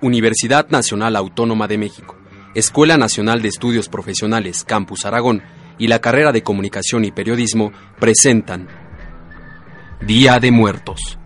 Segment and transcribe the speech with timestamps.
[0.00, 2.16] Universidad Nacional Autónoma de México,
[2.54, 5.42] Escuela Nacional de Estudios Profesionales Campus Aragón
[5.78, 8.68] y la carrera de Comunicación y Periodismo presentan
[10.00, 11.18] Día de Muertos.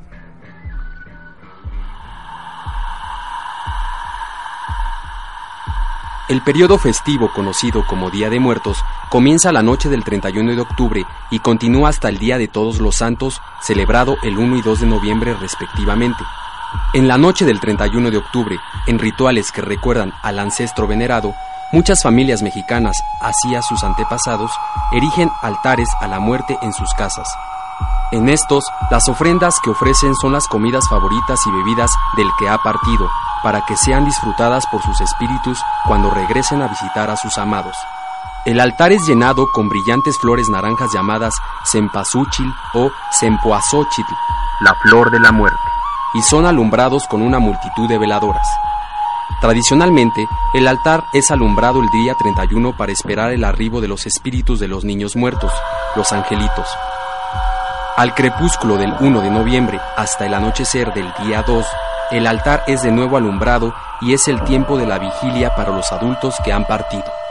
[6.28, 8.78] El periodo festivo conocido como Día de Muertos
[9.10, 12.96] comienza la noche del 31 de octubre y continúa hasta el Día de Todos los
[12.96, 16.24] Santos, celebrado el 1 y 2 de noviembre respectivamente.
[16.94, 21.34] En la noche del 31 de octubre, en rituales que recuerdan al ancestro venerado,
[21.72, 24.50] muchas familias mexicanas, así a sus antepasados,
[24.92, 27.26] erigen altares a la muerte en sus casas.
[28.12, 32.58] En estos, las ofrendas que ofrecen son las comidas favoritas y bebidas del que ha
[32.58, 33.08] partido,
[33.42, 37.74] para que sean disfrutadas por sus espíritus cuando regresen a visitar a sus amados.
[38.44, 41.34] El altar es llenado con brillantes flores naranjas llamadas
[41.64, 44.12] cempasúchil o sempoazóchitl,
[44.60, 45.71] la flor de la muerte
[46.14, 48.46] y son alumbrados con una multitud de veladoras.
[49.40, 54.60] Tradicionalmente, el altar es alumbrado el día 31 para esperar el arribo de los espíritus
[54.60, 55.52] de los niños muertos,
[55.96, 56.68] los angelitos.
[57.96, 61.66] Al crepúsculo del 1 de noviembre hasta el anochecer del día 2,
[62.12, 65.90] el altar es de nuevo alumbrado y es el tiempo de la vigilia para los
[65.92, 67.21] adultos que han partido.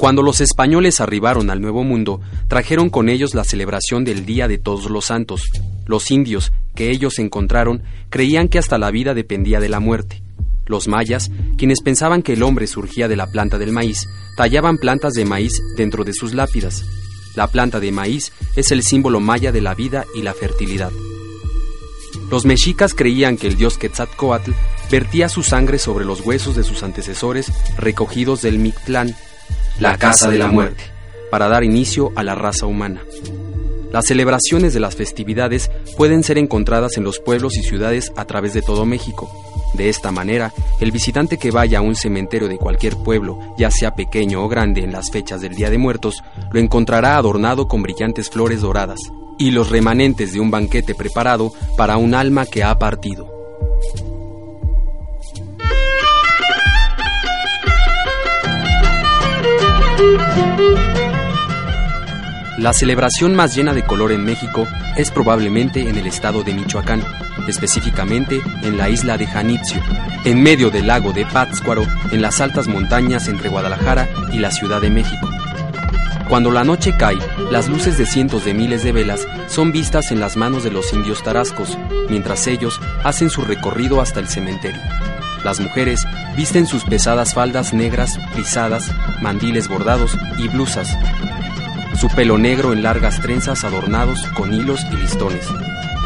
[0.00, 4.56] Cuando los españoles arribaron al Nuevo Mundo, trajeron con ellos la celebración del Día de
[4.56, 5.42] Todos los Santos.
[5.84, 10.22] Los indios, que ellos encontraron, creían que hasta la vida dependía de la muerte.
[10.64, 15.12] Los mayas, quienes pensaban que el hombre surgía de la planta del maíz, tallaban plantas
[15.12, 16.82] de maíz dentro de sus lápidas.
[17.36, 20.92] La planta de maíz es el símbolo maya de la vida y la fertilidad.
[22.30, 24.52] Los mexicas creían que el dios Quetzalcoatl
[24.90, 29.14] vertía su sangre sobre los huesos de sus antecesores recogidos del Mictlán,
[29.78, 30.82] la Casa de la Muerte,
[31.30, 33.02] para dar inicio a la raza humana.
[33.92, 38.54] Las celebraciones de las festividades pueden ser encontradas en los pueblos y ciudades a través
[38.54, 39.30] de todo México.
[39.74, 43.94] De esta manera, el visitante que vaya a un cementerio de cualquier pueblo, ya sea
[43.94, 46.22] pequeño o grande en las fechas del Día de Muertos,
[46.52, 49.00] lo encontrará adornado con brillantes flores doradas
[49.38, 53.39] y los remanentes de un banquete preparado para un alma que ha partido.
[62.60, 67.02] La celebración más llena de color en México es probablemente en el estado de Michoacán,
[67.48, 69.80] específicamente en la isla de Janitzio,
[70.26, 74.82] en medio del lago de Pátzcuaro, en las altas montañas entre Guadalajara y la Ciudad
[74.82, 75.26] de México.
[76.28, 77.18] Cuando la noche cae,
[77.50, 80.92] las luces de cientos de miles de velas son vistas en las manos de los
[80.92, 81.78] indios tarascos,
[82.10, 84.80] mientras ellos hacen su recorrido hasta el cementerio.
[85.44, 86.06] Las mujeres
[86.36, 88.90] visten sus pesadas faldas negras, pisadas,
[89.20, 90.96] mandiles bordados y blusas.
[91.98, 95.46] Su pelo negro en largas trenzas adornados con hilos y listones,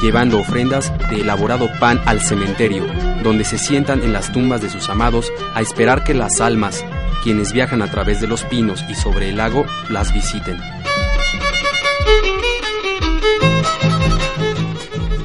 [0.03, 2.85] llevando ofrendas de elaborado pan al cementerio,
[3.23, 6.85] donde se sientan en las tumbas de sus amados a esperar que las almas,
[7.23, 10.59] quienes viajan a través de los pinos y sobre el lago, las visiten.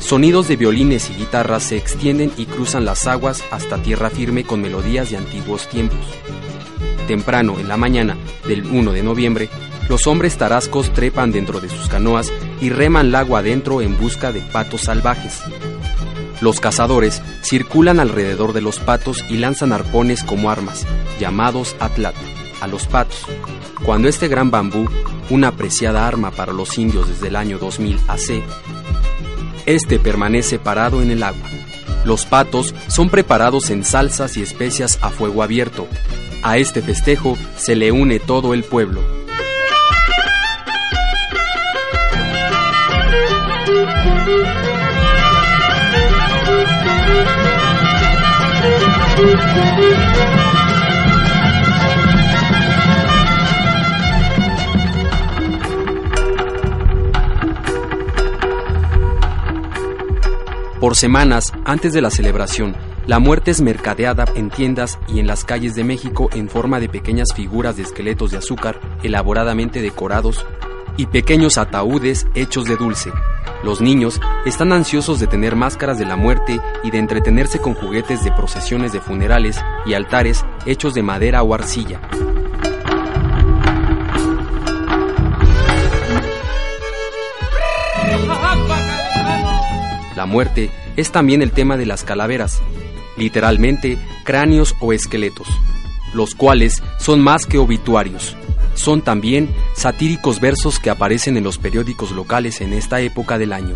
[0.10, 4.60] Sonidos de violines y guitarras se extienden y cruzan las aguas hasta tierra firme con
[4.60, 6.00] melodías de antiguos tiempos.
[7.08, 9.50] Temprano en la mañana del 1 de noviembre,
[9.88, 14.42] los hombres tarascos trepan dentro de sus canoas y reman lago adentro en busca de
[14.42, 15.44] patos salvajes.
[16.42, 20.88] Los cazadores circulan alrededor de los patos y lanzan arpones como armas,
[21.20, 22.16] llamados atlat,
[22.62, 23.28] a los patos.
[23.84, 24.90] Cuando este gran bambú,
[25.30, 28.42] una apreciada arma para los indios desde el año 2000 AC,
[29.66, 31.50] este permanece parado en el agua.
[32.06, 35.88] Los patos son preparados en salsas y especias a fuego abierto.
[36.44, 39.02] A este festejo se le une todo el pueblo.
[60.80, 62.74] Por semanas antes de la celebración,
[63.06, 66.88] la muerte es mercadeada en tiendas y en las calles de México en forma de
[66.88, 70.46] pequeñas figuras de esqueletos de azúcar elaboradamente decorados
[70.96, 73.12] y pequeños ataúdes hechos de dulce.
[73.62, 78.24] Los niños están ansiosos de tener máscaras de la muerte y de entretenerse con juguetes
[78.24, 82.00] de procesiones de funerales y altares hechos de madera o arcilla.
[90.20, 92.60] La muerte es también el tema de las calaveras,
[93.16, 95.48] literalmente cráneos o esqueletos,
[96.14, 98.36] los cuales son más que obituarios,
[98.74, 103.76] son también satíricos versos que aparecen en los periódicos locales en esta época del año.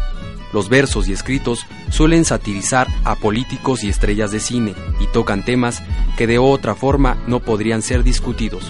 [0.51, 5.81] Los versos y escritos suelen satirizar a políticos y estrellas de cine y tocan temas
[6.17, 8.69] que de otra forma no podrían ser discutidos.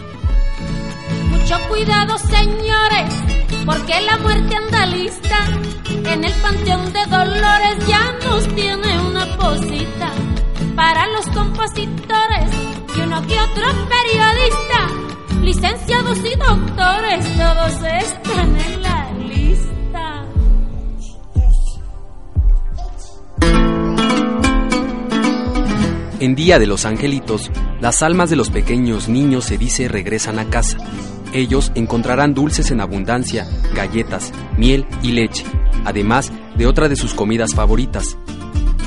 [1.32, 3.33] Mucho cuidado, señores,
[3.66, 5.38] porque la muerte anda lista.
[6.06, 10.12] En el panteón de Dolores ya nos tiene una posita.
[10.76, 12.50] Para los compositores
[12.96, 20.26] y uno que otro periodista, licenciados y doctores, todos están en la lista.
[26.20, 27.52] En Día de los Angelitos,
[27.82, 30.78] las almas de los pequeños niños se dice regresan a casa.
[31.34, 35.44] Ellos encontrarán dulces en abundancia, galletas, miel y leche,
[35.84, 38.18] además de otra de sus comidas favoritas.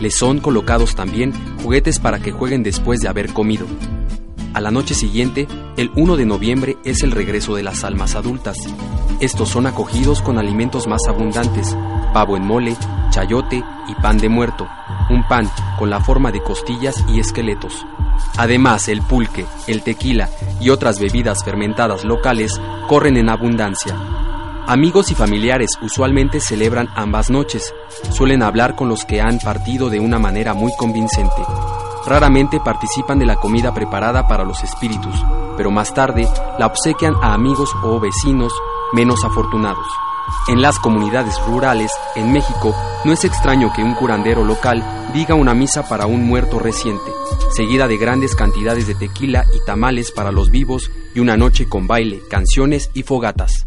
[0.01, 1.33] Les son colocados también
[1.63, 3.67] juguetes para que jueguen después de haber comido.
[4.57, 8.57] A la noche siguiente, el 1 de noviembre, es el regreso de las almas adultas.
[9.21, 11.77] Estos son acogidos con alimentos más abundantes,
[12.15, 12.75] pavo en mole,
[13.11, 14.67] chayote y pan de muerto,
[15.11, 17.85] un pan con la forma de costillas y esqueletos.
[18.39, 22.59] Además, el pulque, el tequila y otras bebidas fermentadas locales
[22.89, 23.95] corren en abundancia.
[24.67, 27.75] Amigos y familiares usualmente celebran ambas noches.
[28.11, 31.43] Suelen hablar con los que han partido de una manera muy convincente.
[32.07, 35.15] Raramente participan de la comida preparada para los espíritus,
[35.57, 38.53] pero más tarde la obsequian a amigos o vecinos
[38.93, 39.87] menos afortunados.
[40.49, 42.75] En las comunidades rurales, en México,
[43.05, 47.11] no es extraño que un curandero local diga una misa para un muerto reciente,
[47.55, 51.87] seguida de grandes cantidades de tequila y tamales para los vivos y una noche con
[51.87, 53.67] baile, canciones y fogatas.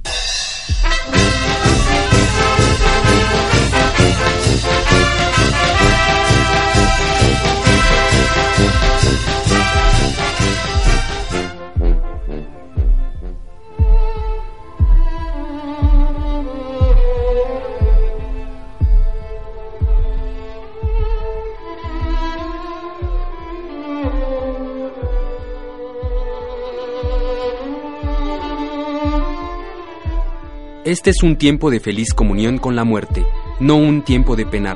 [30.90, 33.24] Este es un tiempo de feliz comunión con la muerte,
[33.60, 34.76] no un tiempo de penar.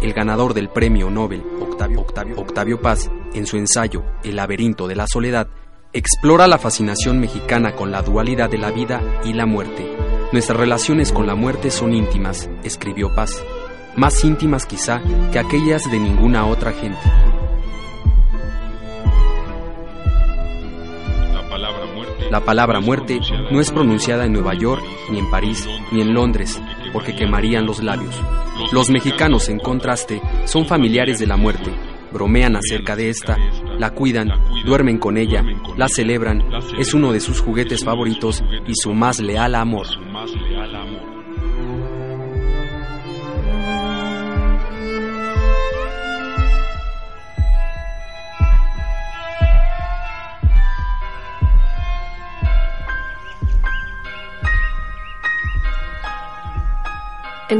[0.00, 5.06] El ganador del premio Nobel, Octavio, Octavio, Paz, en su ensayo El laberinto de la
[5.06, 5.48] soledad,
[5.92, 9.86] explora la fascinación mexicana con la dualidad de la vida y la muerte.
[10.32, 13.44] Nuestras relaciones con la muerte son íntimas, escribió Paz,
[13.96, 17.02] más íntimas quizá que aquellas de ninguna otra gente.
[22.30, 26.62] La palabra muerte no es pronunciada en Nueva York, ni en París, ni en Londres,
[26.92, 28.14] porque quemarían los labios.
[28.72, 31.72] Los mexicanos, en contraste, son familiares de la muerte,
[32.12, 33.36] bromean acerca de esta,
[33.78, 34.32] la cuidan,
[34.64, 35.44] duermen con ella,
[35.76, 36.44] la celebran,
[36.78, 39.86] es uno de sus juguetes favoritos y su más leal amor.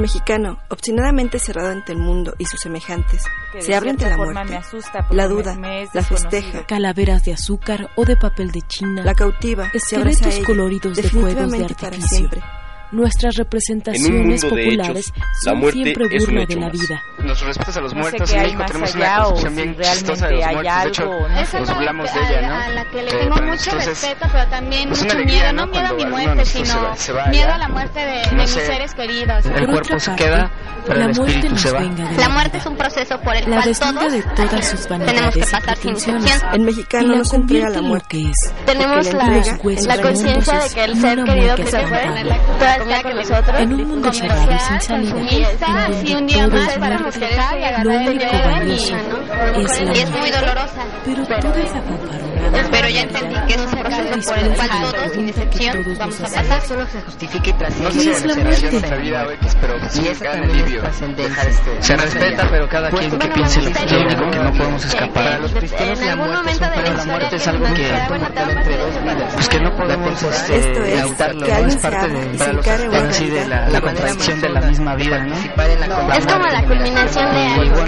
[0.00, 3.24] Mexicano, obstinadamente cerrado ante el mundo y sus semejantes,
[3.58, 4.60] se abre ante la muerte,
[5.10, 5.56] la duda,
[5.92, 11.02] la festeja, calaveras de azúcar o de papel de china, la cautiva, esqueletos coloridos de
[11.04, 12.30] fuegos de artificio.
[12.92, 15.12] Nuestras representaciones populares
[15.44, 17.02] son siempre burla de la vida.
[17.18, 20.82] Nuestros respetos a los muertos en México tenemos una concepción bien chistosa de los muertos.
[20.82, 22.54] De hecho, nos burlamos de ella, ¿no?
[22.54, 25.52] A la que le tengo mucho respeto, pero también mucho miedo.
[25.52, 26.94] No miedo a mi muerte, sino
[27.30, 29.46] miedo a la muerte de mis seres queridos.
[29.46, 30.50] El cuerpo se queda,
[30.86, 31.82] pero el espíritu se va.
[32.18, 35.40] La muerte es un proceso por el la cual todos de todas sus tenemos que
[35.40, 36.40] pasar sin excepción.
[36.52, 38.32] El mexicano no se entrega a la muerte.
[38.66, 42.00] Tenemos la conciencia de que el ser querido que se fue
[42.86, 45.14] nosotros en un mundo cerrado y sin salida,
[46.18, 49.60] un día más para festejar y agarrar el dinero de mi hija, ¿no?
[49.60, 50.84] Es la y es muy dolorosa.
[51.04, 55.12] Pero todo es a Pero ya entendí que es un proceso por el cual todos,
[55.12, 56.60] sin excepción, vamos a pasar.
[56.62, 57.92] Solo se justifica y trasciende.
[57.92, 58.96] ¿Qué es la muerte?
[59.00, 59.26] vida,
[59.60, 60.82] pero sí es tan alivio.
[61.80, 65.40] Se respeta, pero cada quien que piense lo que quiere, que no podemos escapar.
[65.78, 67.90] En algún momento de la historia es algo que
[69.34, 74.94] pues que no podemos este, Esto es sí de la, la contradicción de la misma
[74.94, 75.34] vida, ¿no?
[76.14, 77.80] Es como la culminación de algo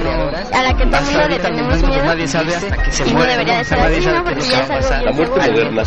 [0.52, 3.12] a la que todo el mundo le tenemos miedo nadie sabe hasta que se y
[3.12, 3.32] no muere.
[3.32, 4.24] debería de ser así, ¿no?
[4.24, 5.82] Porque ya es algo que La muerte moderna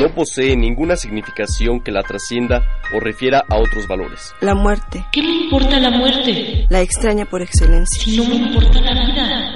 [0.00, 2.62] no posee ninguna significación que la trascienda
[2.94, 4.32] o refiera a otros valores.
[4.40, 8.02] La muerte, ¿Qué me importa la muerte la extraña por excelencia.
[8.02, 9.52] si no me importa la vida?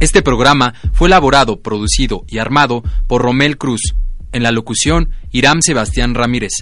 [0.00, 3.94] Este programa fue elaborado, producido y armado por Romel Cruz.
[4.32, 6.52] En la locución, Irán Sebastián Ramírez.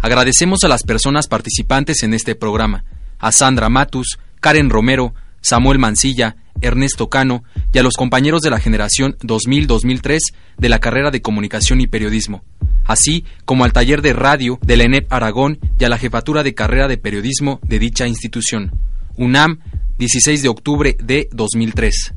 [0.00, 2.84] Agradecemos a las personas participantes en este programa,
[3.18, 8.60] a Sandra Matus, Karen Romero, Samuel Mancilla, Ernesto Cano y a los compañeros de la
[8.60, 10.18] generación 2000-2003
[10.56, 12.42] de la carrera de Comunicación y Periodismo,
[12.84, 16.54] así como al taller de radio de la ENEP Aragón y a la jefatura de
[16.54, 18.72] carrera de periodismo de dicha institución.
[19.16, 19.60] UNAM,
[19.98, 22.14] 16 de octubre de 2003.